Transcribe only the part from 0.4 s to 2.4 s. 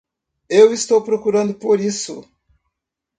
Eu estou procurando por isso.